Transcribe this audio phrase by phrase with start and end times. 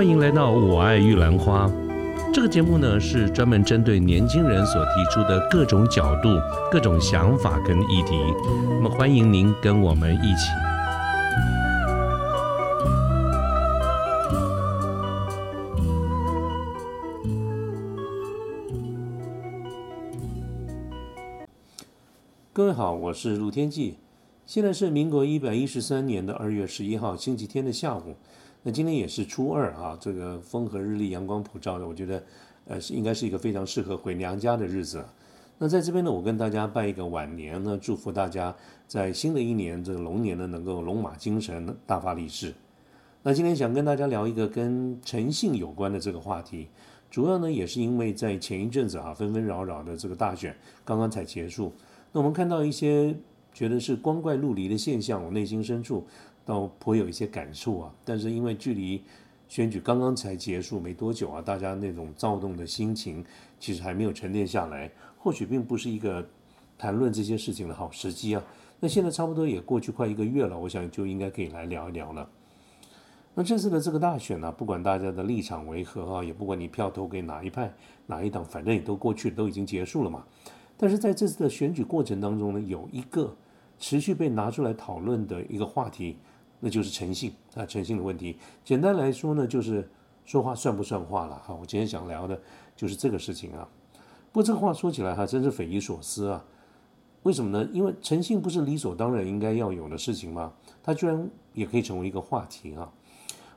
[0.00, 1.68] 欢迎来到《我爱玉兰花》
[2.32, 6.30] 这个节目呢，是专门针对年轻人所提出的各种角度、
[6.72, 8.18] 各种想法跟议题。
[8.66, 10.48] 那么，欢迎您跟我们一起。
[22.54, 23.98] 各位好，我是陆天记，
[24.46, 28.16] 现在是民国一百一十三年的二月十一号星期天的下午。
[28.62, 32.22] 那今天也是初二啊，这个风和日丽、阳光普照的，我觉得，
[32.66, 35.02] 呃，是应该是一个非常适合回娘家的日子。
[35.56, 38.54] 那在这边呢，我跟大家拜一个晚年呢，祝福大家
[38.86, 42.52] 在新的一年这个龙年呢，能够龙马精神、大发利市。
[43.22, 46.68] 那今天想跟大家聊一个跟诚信有关的这个话题，
[47.10, 51.72] 主要呢也是因为在前一阵子啊，纷纷扰扰的这个大选刚刚才结束，
[52.12, 53.14] 那我们看到一些
[53.54, 56.06] 觉得是光怪陆离的现象，我内心深处。
[56.50, 59.04] 倒颇有一些感触啊，但是因为距离
[59.48, 63.24] 选举刚刚才结束没多久啊，大家那种躁动的心情
[63.60, 66.26] 其实还没有沉淀下来，或许并不是一个
[66.76, 68.42] 谈论这些事情的好时机啊。
[68.80, 72.28] 那现在差不多也过去快一个月了，我想就应该可以来聊一聊了。
[73.32, 77.72] 那这次的这个大选呢，不管大家的立场为何啊，也不管你票投给哪一派
[78.06, 80.24] 哪一党，反正也都过去都已经结束了嘛。
[80.76, 83.36] 但是在这次的选举过程当中呢，有一个
[83.78, 86.16] 持续被拿出来讨论的一个话题。
[86.60, 88.36] 那就是诚信啊，诚信的问题。
[88.62, 89.90] 简单来说呢，就是
[90.24, 91.54] 说话算不算话了哈。
[91.58, 92.40] 我今天想聊的
[92.76, 93.66] 就是这个事情啊。
[94.30, 96.44] 不过这个话说起来哈，真是匪夷所思啊。
[97.24, 97.68] 为什么呢？
[97.72, 100.52] 因为诚信不是理所当然应该要有的事情吗？
[100.82, 102.90] 它居然也可以成为一个话题啊。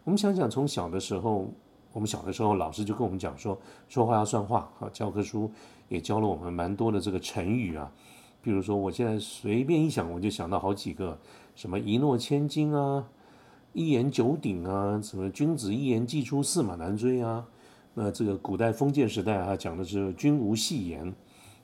[0.04, 1.48] 我们想想，从小的时候，
[1.92, 3.58] 我们小的时候，老师就跟我们讲说，
[3.88, 4.90] 说话要算话啊。
[4.92, 5.52] 教科书
[5.90, 7.92] 也教了我们蛮多的这个成语啊。
[8.42, 11.20] 比如说，我现在随便一想，我就想到好几个。
[11.56, 13.08] 什么一诺千金啊，
[13.74, 17.46] 一言九鼎啊，什么君子一言既出，驷马难追啊。
[17.94, 21.14] 那这个古代封建时代啊，讲的是君无戏言。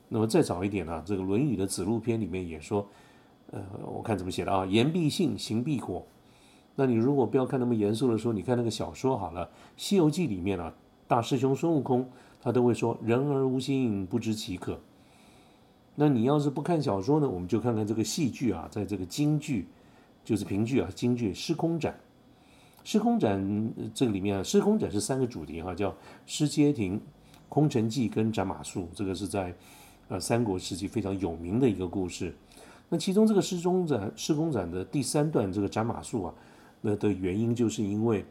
[0.08, 2.88] 那么再早一点呢，这个《论语》的子路篇里面也说，
[3.52, 6.06] 呃，我看怎么写的啊，言必信，行必果。
[6.76, 9.46] 那你如果不要看那么严肃的说，你看那个小说好了，
[9.76, 10.72] 《西游记》里面啊，
[11.08, 12.08] 大师兄孙悟空
[12.42, 14.80] 他都会说人而无信，不知其可。
[15.96, 19.68] 那你要是不看小说呢，我们就看看这个戏剧啊，在这个京剧。
[20.30, 21.92] 就是评剧啊，京剧《失空斩》，
[22.84, 23.42] 《失空斩》
[23.96, 25.92] 这个里面啊，《失空斩》是三个主题哈，叫
[26.28, 27.02] 失街亭、
[27.48, 28.86] 空城计跟斩马谡。
[28.94, 29.52] 这个是在
[30.08, 32.32] 呃三国时期非常有名的一个故事。
[32.90, 36.34] 那其中这个失中斩、失空斩的第三段这个斩马谡啊，
[36.82, 38.24] 那的原因就是因为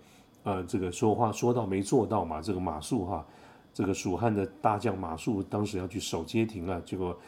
[0.45, 3.27] 呃这个说话说到没做到嘛，这个马谡哈，
[3.75, 7.19] 这个蜀汉的大将马谡当时要去守街亭啊，结果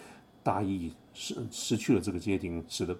[0.44, 2.96] 大意失失去了这个街亭，使得。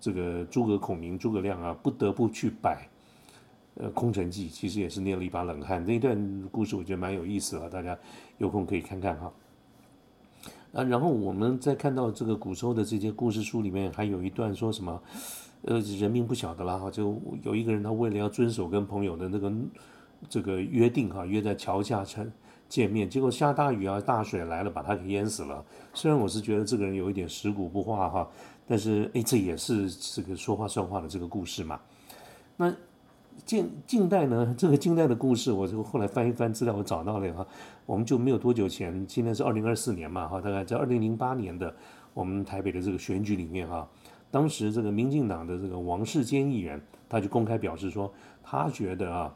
[0.00, 2.88] 这个诸葛孔明、诸葛亮啊，不得不去摆，
[3.74, 5.84] 呃，空城计，其实也是捏了一把冷汗。
[5.84, 7.98] 那一段故事我觉得蛮有意思的，大家
[8.38, 9.32] 有空可以看看哈。
[10.72, 15.02] 啊，然后我们再看到这个古时候的这些故事书里面，还有一段说什么，
[15.62, 19.52] 呃，人民不晓得啦哈，就有一个人他为了要遵守跟朋友的那个
[20.28, 22.30] 这个约定哈，约在桥下城
[22.68, 25.64] 见面，结果下大雨啊，大水来了，把他给淹死了。
[25.94, 28.28] 虽然我是觉得这个人有一点食古不化哈。
[28.68, 31.80] 但是，哎，这也是这个说话算话的这个故事嘛。
[32.58, 32.72] 那
[33.46, 37.46] 近近代呢，这个近代的故事，我就后来翻一翻资料，我找到了哈。
[37.86, 41.74] 我们就没有多久前，今年是二零二四年嘛，哈，大概在二零零八年的
[42.12, 43.88] 我们台北的这个选举里面哈，
[44.30, 48.12] 当时这个民进党的这个王世坚议员，他就公开表示说，
[48.42, 49.34] 他觉得啊，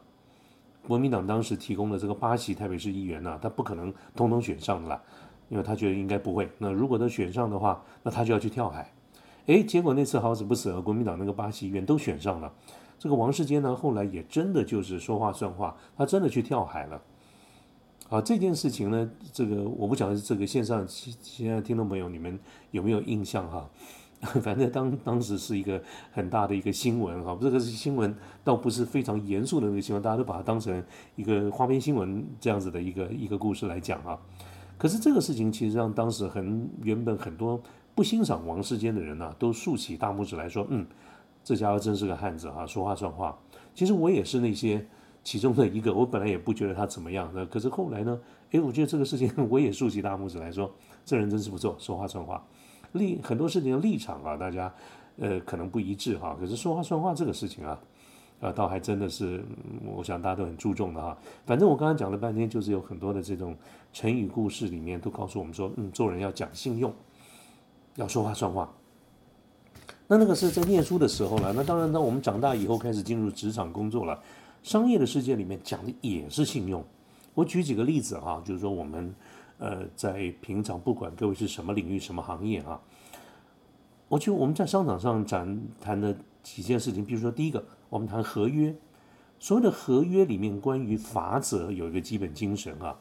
[0.87, 5.01] 国民党当时提供的这个八席台北市议员呢，他不可能通通选上的啦，
[5.49, 6.47] 因为他觉得应该不会。
[6.59, 8.92] 那如果都选上的话，那他就要去跳海。
[9.45, 12.53] 哎，结果那次好死不死和，国民党那个巴西议员都选上了。
[12.97, 17.01] 这个王世坚呢，后来也真的就是说话算话，他真的去跳海了。
[18.07, 22.39] 好，这件事情呢，这个我不晓得这个线上现在听众朋友你们
[22.71, 23.69] 有没有印象哈？
[24.41, 28.15] 反正当当时是一个很大的一个新闻哈，这个新闻，
[28.45, 30.81] 倒不是非常严肃的那个新闻，大家都把它当成
[31.17, 34.17] 一个花边新闻这样子的一个一个故事来讲啊。
[34.77, 37.61] 可是这个事情其实让当时很原本很多。
[37.95, 40.85] 不欣赏王世坚的人呢，都竖起大拇指来说：“嗯，
[41.43, 43.37] 这家伙真是个汉子啊，说话算话。”
[43.75, 44.85] 其实我也是那些
[45.23, 48.19] 其中的一个，我本来也不觉得他怎么样的，可是后来呢，
[48.51, 50.71] 诶，我觉得这个事情 我也竖起大拇指来说，
[51.05, 52.43] 这人真是不错，说话算话。
[52.93, 54.73] 立很多事情的立场啊，大家
[55.17, 57.79] 呃可能不一致哈，可是说话算话这个事情啊，
[58.41, 59.43] 啊，倒还真的是，
[59.95, 61.17] 我想大家都很注重的哈。
[61.45, 63.55] 反正我刚刚讲了半天，就是有很多的这种
[63.91, 66.93] 成语故事里面都告诉我们说，嗯，做人要讲信用。
[67.95, 68.71] 要说话算话，
[70.07, 71.53] 那那个是在念书的时候了。
[71.53, 74.19] 那当然，当我们长大以后开始进入职场工作了，
[74.63, 76.83] 商业的世界里面讲的也是信用。
[77.33, 79.13] 我举几个例子啊，就是说我们
[79.57, 82.79] 呃在平常不管各位是什么领域、什么行业啊，
[84.07, 88.75] 我觉得我们在商场上谈谈的几件事情，比如说第一个，我们谈合约。
[89.39, 92.95] 所谓的合约里面关于法则有一个基本精神啊。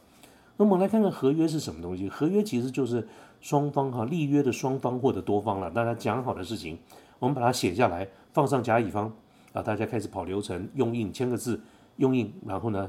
[0.57, 2.09] 那我们来看看合约是什么东西。
[2.09, 3.07] 合约其实就是
[3.43, 6.79] 双方哈立约的双方或者多方了，大家讲好的事情，
[7.19, 9.13] 我们把它写下来，放上甲乙方
[9.53, 11.61] 啊，大家开始跑流程，用印签个字，
[11.97, 12.89] 用印，然后呢，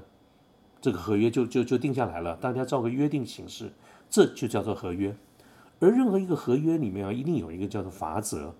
[0.80, 3.74] 这个合约就就就定下来了，大家照个约定形式，
[4.10, 5.14] 这就叫做合约。
[5.80, 8.54] 而任何一个合约里面啊，一定有一个叫做法则。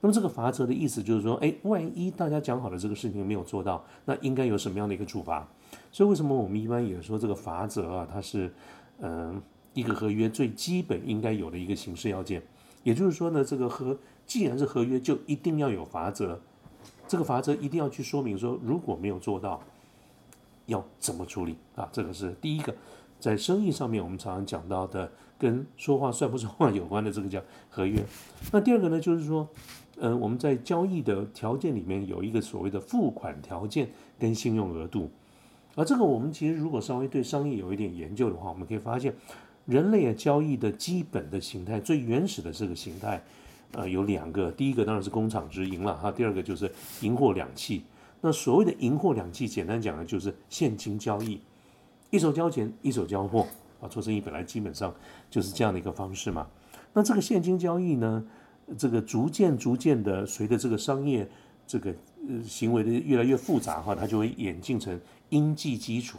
[0.00, 5.46] 那么这个法则的意思就是说，哎，万一大家讲好的这个事情没有做到，那应该有什么样的一个处罚？
[5.90, 8.50] 所以为什么我们一般也说这个法则啊，它是
[9.00, 9.42] 嗯
[9.74, 12.42] 一个合约最基本应该有的一个形式要件。
[12.82, 13.96] 也就是说呢，这个合
[14.26, 16.40] 既然是合约，就一定要有法则。
[17.06, 19.62] 这个法则一定要去说明说，如果没有做到，
[20.66, 21.88] 要怎么处理啊？
[21.92, 22.74] 这个是第一个，
[23.18, 28.04] 在生意上面我们常常讲到的，跟说话算不算话有关的这个叫合约。
[28.52, 29.48] 那第二个呢，就是说。
[30.02, 33.86] 嗯，我们在交易的条件里面有一个所谓的付款条件
[34.18, 35.10] 跟信用额度，
[35.74, 39.14] 而这个我们其实如果稍微对商业有一点研究的话，我们可以发现，
[39.70, 43.22] 人类啊交易的基本的形态，最原始的这个形态，
[43.72, 46.70] 呃，有两个，第一个当然是工厂直营了哈，第二个就是
[47.02, 47.80] 银货两讫。
[48.20, 51.40] 那所谓的银货两讫，简单讲呢，就是现金交易，
[52.10, 53.46] 一手交钱，一手交货
[53.80, 54.92] 啊，做生意本来基本上
[55.30, 56.46] 就是这样的一个方式嘛。
[56.92, 58.24] 那这个现金交易呢？
[58.78, 61.28] 这个逐渐逐渐的，随着这个商业
[61.66, 61.92] 这个
[62.28, 65.00] 呃行为的越来越复杂哈，它就会演进成
[65.30, 66.18] 应计基础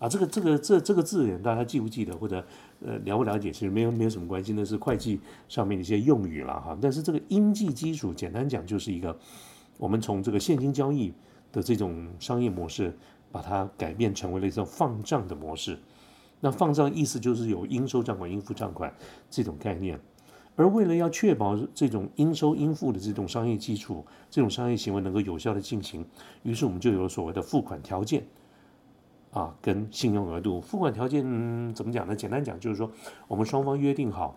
[0.00, 0.08] 啊。
[0.08, 2.44] 这个这个这这个字眼大家记不记得或者
[2.84, 3.52] 呃了不了解？
[3.52, 6.76] 其实没有没有什么关系，那是会计上面的一些用语了哈。
[6.82, 9.16] 但是这个应计基础，简单讲就是一个
[9.78, 11.14] 我们从这个现金交易
[11.52, 12.92] 的这种商业模式，
[13.30, 15.78] 把它改变成为了一种放账的模式。
[16.40, 18.92] 那放账意思就是有应收账款、应付账款
[19.30, 20.00] 这种概念。
[20.56, 26.04] 而为了要确保这种应收应付的这种商业基础，这种商业行为能够有效的进行，
[26.42, 28.26] 于是我们就有了所谓的付款条件，
[29.30, 30.60] 啊，跟信用额度。
[30.60, 31.22] 付款条件
[31.74, 32.14] 怎么讲呢？
[32.14, 32.90] 简单讲就是说，
[33.28, 34.36] 我们双方约定好，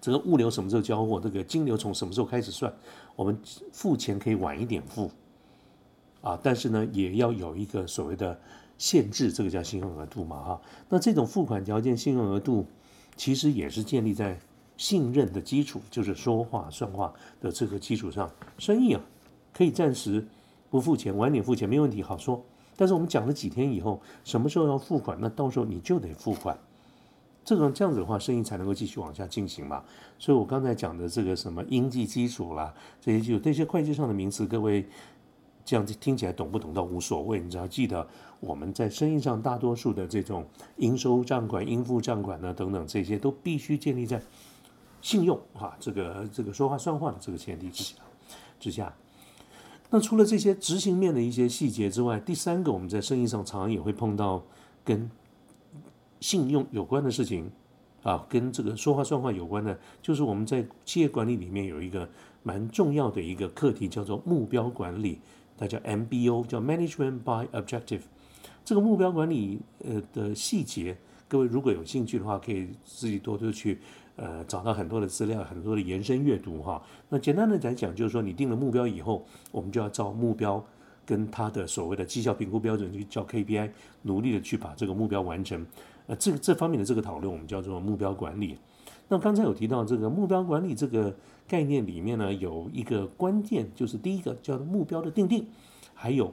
[0.00, 2.72] 这个物流什么时候交货，这个金流从什么时候开始算，
[3.16, 3.38] 我们
[3.72, 5.10] 付钱可以晚一点付，
[6.20, 8.40] 啊，但是呢，也要有一个所谓的
[8.78, 10.62] 限制，这个叫信用额度嘛，哈。
[10.88, 12.66] 那这种付款条件、信用额度，
[13.16, 14.38] 其实也是建立在。
[14.76, 18.28] 信任的基础就是说话算话的这个基础上，
[18.58, 19.00] 生意啊
[19.52, 20.26] 可以暂时
[20.68, 22.44] 不付钱，晚点付钱没问题，好说。
[22.76, 26.58] 但是我们讲了几天以后，什么时候要付款，那到时候你就得付款。
[27.44, 29.84] 这种这样子的话，生意才能够继续往下进行嘛。
[30.18, 34.86] 所以我刚才讲的这个什么应计基础啦，这些就这些会计上的名词，各位
[35.64, 38.06] 这样子听起来懂不懂倒无所谓，你只要记得
[38.40, 40.46] 我们在生意上大多数的这种
[40.76, 44.22] 应收账款、应付账款呢等等这些，都必须建立在。
[45.02, 47.94] 信用啊，这个这个说话算话的这个前提之下，
[48.58, 48.90] 之下，
[49.94, 54.42] 那除了这些执行面的一些细节之外，第三个我们在生意上常常也会碰到
[54.84, 55.08] 跟
[56.18, 57.48] 信用有关的事情
[58.02, 62.08] 啊，跟这个说话算话有关的，就是我们在企业管理里面有一个
[62.42, 65.20] 蛮重要的一个课题，叫做目标管理，
[65.56, 68.00] 它叫 MBO，叫 Management by Objective。
[68.64, 70.96] 这个目标管理呃的细节，
[71.28, 73.78] 各位如果有兴趣的话，可以自己多多去。
[74.16, 76.80] 呃，找到很多的资料，很多的延伸阅读哈。
[77.08, 80.64] 那简单的来讲，就是说你定了目标以后，我们就要照目标
[81.04, 83.70] 跟他的所谓的绩效评估标准，就叫 KPI，
[84.02, 85.66] 努力的去把这个目标完成。
[86.06, 88.56] 呃，这个这方面的这个讨论，我们叫做目标管理。
[89.08, 91.14] 那刚才有提到这个目标管理这个
[91.48, 95.46] 概念里面呢，有一个关键，就是第一个叫做目标的定定，
[95.92, 96.32] 还有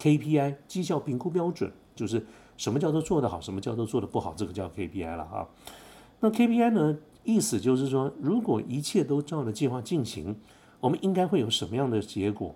[0.00, 2.24] KPI 绩效评估标准，就是
[2.56, 5.48] 什么叫做做得好，什么叫做做得不好，这个叫 KPI 了哈。
[6.20, 6.96] 那 KPI 呢？
[7.28, 10.34] 意思就是说，如果一切都照着计划进行，
[10.80, 12.54] 我们应该会有什么样的结果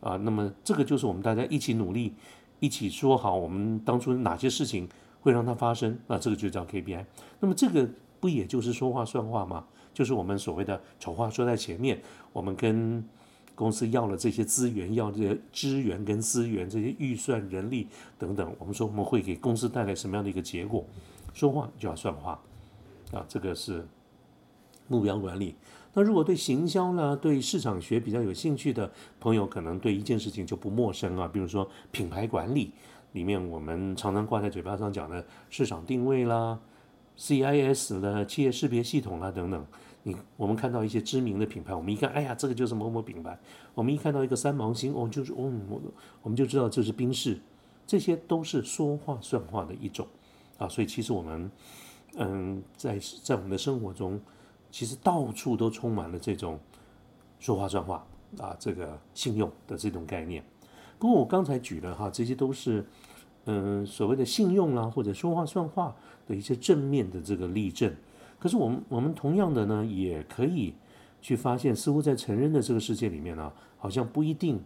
[0.00, 0.16] 啊？
[0.16, 2.14] 那么这个就是我们大家一起努力，
[2.58, 4.88] 一起说好，我们当初哪些事情
[5.20, 5.98] 会让它发生？
[6.06, 7.04] 那这个就叫 KPI。
[7.38, 7.86] 那么这个
[8.18, 9.66] 不也就是说话算话吗？
[9.92, 12.00] 就是我们所谓的丑话说在前面，
[12.32, 13.04] 我们跟
[13.54, 20.82] 公司要了这些资源，要这些资源跟资源，这些预算、人力等等，我们说我们会给公司带来什么样的一个结果？
[21.34, 22.40] 说话就要算话。
[23.12, 23.86] 啊，这个是
[24.88, 25.54] 目标管理。
[25.94, 28.90] 那如果对行销呢、对市场学比较有兴趣的
[29.20, 31.28] 朋友，可能对一件事情就不陌生啊。
[31.28, 32.72] 比如说品牌管理
[33.12, 36.58] 里面，我们常常挂在嘴巴上讲的市场定位啦、
[37.18, 39.66] CIS 的企业识别系统啦等等，
[40.04, 43.38] 你我们看到一些知名的品牌，我们一看，哎呀，这个就是某某品牌。
[43.74, 45.52] 我们一看到一个三芒星，哦，就是哦，
[46.22, 47.38] 我们就知道这是宾士。
[47.86, 50.06] 这些都是说话算话的一种
[50.56, 51.50] 啊，所以其实我们
[52.16, 54.20] 嗯，在在我们的生活中，
[54.70, 56.58] 其实到处都充满了这种
[57.38, 58.06] 说话算话
[58.38, 60.44] 啊，这个信用的这种概念。
[60.98, 62.84] 不过我刚才举的哈，这些都是
[63.46, 67.92] 嗯所谓的信用啦，或者说话算话的一些正面的这个例证。
[68.38, 70.74] 可是我们我们同样的呢，也可以
[71.20, 74.60] 去发现，似乎在成人的这个世界里面呢，好像不一定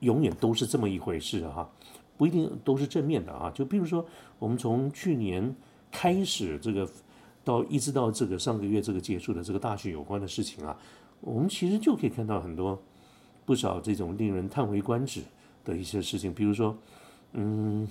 [0.00, 1.68] 永远都是这么一回事哈，
[2.16, 3.50] 不一定都是正面的啊。
[3.50, 4.04] 就比如说，
[4.38, 5.54] 我们从去年
[5.90, 6.88] 开始这个
[7.44, 10.76] 到一直到这个上个月这个结束的这个大选有关的事情啊，
[11.20, 12.80] 我们其实就可以看到很多。
[13.46, 15.22] 不少这种令人叹为观止
[15.64, 16.76] 的一些事情，比如说，
[17.32, 17.88] 嗯，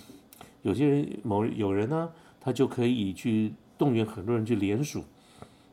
[0.62, 5.04] 有些人某有人呢，他就可以去动员很多人去联署，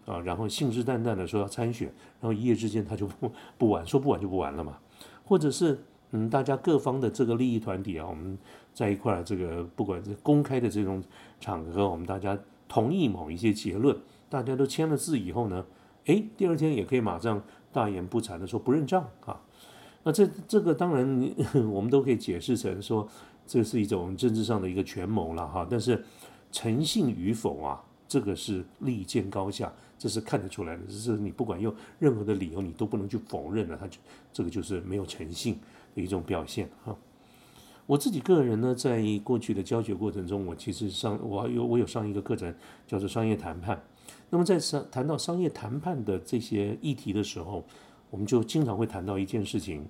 [0.07, 1.89] 啊，然后信誓旦旦的说要参选，
[2.19, 4.79] 然后一夜之间他就不不玩，说不玩就不玩了嘛。
[5.23, 5.79] 或者是
[6.13, 8.39] 嗯，大家各方的这个利益团体啊，我们
[8.75, 11.03] 在一块儿，这个不管是公开的这种
[11.41, 12.37] 场合，我们大家
[12.69, 13.97] 同意某一些结论，
[14.29, 15.65] 大家都签了字以后呢，
[16.07, 17.41] 哎，第二天也可以马上
[17.73, 19.41] 大言不惭的说不认账啊。
[20.03, 21.35] 那这这个当然，
[21.73, 23.09] 我们都可以解释成说，
[23.47, 25.67] 这是一种政治上的一个权谋了哈。
[25.71, 26.05] 但是
[26.53, 30.83] 诚信与否啊，这个是立见高下，这是看得出来的。
[30.87, 33.77] 这是你不管用任何的理由，你都不能去否认的。
[33.77, 33.99] 他就
[34.33, 35.59] 这个就是没有诚信
[35.95, 36.95] 的一种表现哈。
[37.87, 42.55] 我自己个人呢，在过去的教学过程中，我其实上我有我有上一个课程
[42.87, 43.83] 叫做商业谈判。
[44.31, 47.63] 那么在商谈到商业谈判的这些议题的时候，
[48.11, 49.87] 我们就经常会谈到一件事情，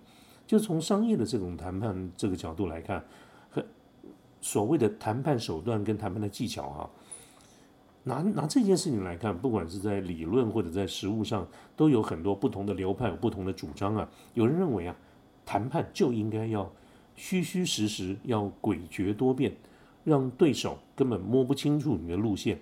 [0.46, 3.04] 就从商业的这种谈判这个角度来看，
[3.48, 3.64] 和
[4.40, 6.90] 所谓的谈判手段跟谈判的技巧啊，
[8.02, 11.46] 拿拿这件事情来看，不管是在理论或者在实务上，
[11.76, 14.08] 都有很多不同的流派有不同的主张啊。
[14.34, 14.96] 有人认为啊，
[15.46, 16.70] 谈判就应该要
[17.16, 19.52] 虚虚实实，要诡谲多变，
[20.04, 22.59] 让对手根本摸不清楚你的路线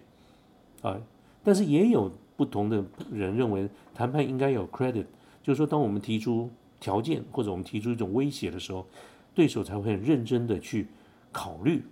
[0.82, 1.00] 啊。
[1.42, 5.06] 但是也有不同的人认为，谈判应该有 credit。
[5.42, 8.86] 就是说，当我们提出条件或者我们提出一种威胁的时候，
[9.34, 10.86] 对手才会很认真的去
[11.32, 11.82] 考虑，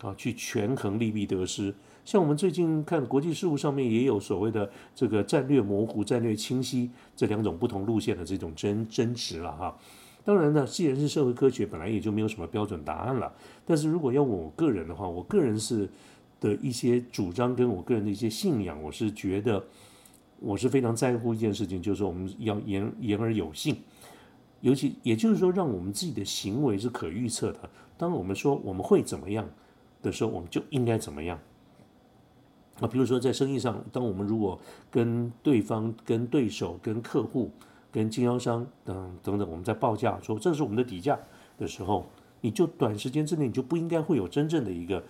[0.00, 1.74] 啊，去权衡利弊得失。
[2.04, 9.76] 像我们最近看国际事务上面也有所谓的这个战略模糊、战略清晰这两种不同路线的这种争争执了哈。
[10.24, 13.32] 当然呢，既然是社会科学，本来也就没有什么标准答案了。
[13.66, 15.88] 但是如果要问我个人的话，我个人是
[16.40, 19.64] 的一些主张跟我个人的一些信仰，我是觉得。
[20.40, 23.76] 我是非常在乎一件事情，就是我们要言言而有信，
[24.60, 27.70] 尤其也就是说，让我们自己的行为是可预测的。
[27.96, 29.48] 当我们说我们会怎么样
[30.02, 31.38] 的时候，我们就应该怎么样。
[32.78, 37.50] 啊，比如说在生意上，当我们如果跟对方、跟对手、跟客户、
[37.94, 41.16] 跟经销商等等等，我们在报价说这是我们的底价
[41.56, 42.04] 的时候，
[42.40, 45.02] 你就短时间之内你就不应该会有真正的一个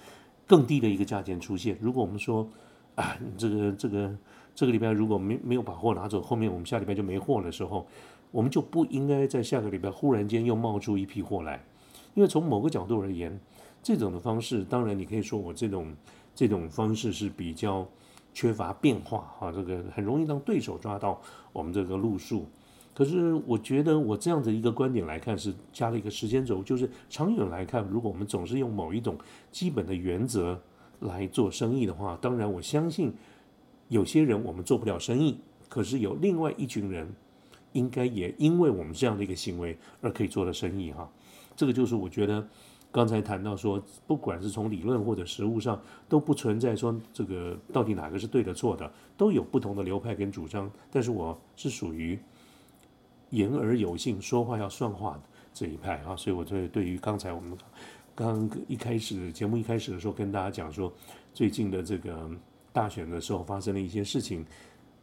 [0.47, 1.79] 更低的一个价钱出现。
[1.81, 2.47] 如果我们说
[2.95, 4.15] 啊，这个这个。
[4.57, 7.85] 这个礼拜如果没没有把货拿走，后面我们下礼拜就没货的时候，
[8.31, 11.61] 我们就不应该在下个礼拜忽然间又冒出一批货来，
[12.15, 13.37] 因为从某个角度而言，
[13.83, 15.93] 这种的方式，当然你可以说我这种
[16.37, 17.85] 这种方式是比较
[18.33, 21.21] 缺乏变化啊，这个很容易让对手抓到
[21.53, 22.47] 我们这个路数。
[22.95, 29.19] 可是我觉得我这样的一个观点来看，是加了一个时间轴，就是长远来看，如果我们总是用某一种
[29.51, 30.59] 基本的原则
[31.01, 33.13] 来做生意的话，当然我相信。
[33.89, 37.07] 有些人我们做不了生意，可是有另外一群人，
[37.73, 41.09] 应该也因为我们这样的一个行为而可以做的生意哈。
[41.55, 42.45] 这个就是我觉得
[42.91, 50.69] 刚才谈到说，不管是从理论或者实物上，都不存在说这个到底哪个是对的错的，都有不同的流派跟主张。
[50.91, 52.19] 但是我是属于
[53.35, 55.23] 言而有信，说话要算话的
[55.53, 57.57] 这一派啊，所以我对对于刚才我们
[58.15, 60.93] 刚一开始节目一开始的时候跟大家讲说，
[61.33, 62.31] 最近的这个。
[62.75, 64.45] 大选的时候发生了一些事情，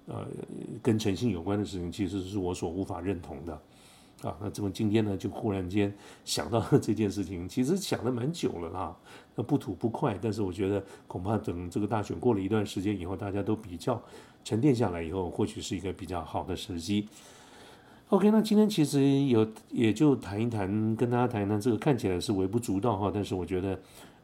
[0.06, 0.28] 呃，
[0.84, 3.54] 跟诚信有关的事情，其实是我所无法认同的，
[4.24, 5.90] 啊，那这么今天呢，就忽然间
[6.26, 8.94] 想到这件事情，其实想了蛮久了啦，
[9.34, 14.04] 那不吐不快，但是我觉得恐怕等这个大选过了一段时间以后，大家都比较
[14.44, 17.08] 沉淀下来以后，或许是一个比较好的时机。
[18.12, 23.80] OK，那今天其实有也就谈一谈，跟大家谈一谈这个看起来是微不足道哈，但是我觉得。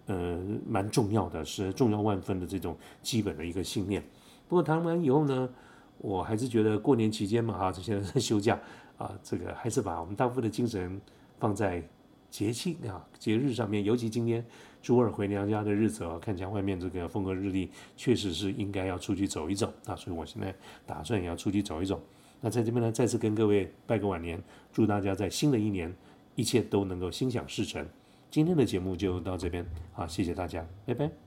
[0.09, 4.01] 呃，蛮重要的，是重要万分的这种基本的一个信念。
[4.47, 5.49] 不过谈完以后呢，
[5.97, 8.57] 我还是觉得过年期间嘛，哈，这些人在休假
[8.97, 11.01] 啊，这个还是把我们大部分的精神
[11.41, 11.83] 放在
[12.29, 14.45] 节庆啊节日上面，尤其今天
[14.81, 19.95] 初二回娘家的日子啊，看起来外面这个风和日丽，确实是应该要出去走一走啊。
[19.97, 22.01] 所以我现在打算也要出去走一走。
[22.41, 24.41] 那在这边呢，再次跟各位拜个晚年，
[24.71, 25.93] 祝大家在新的一年
[26.35, 27.87] 一切都能够心想事成。
[28.29, 31.26] 今天的节目就到这边，好，谢谢大家，拜拜。